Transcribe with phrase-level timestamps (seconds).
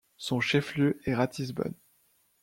[0.17, 1.75] Son chef lieu est Ratisbonne.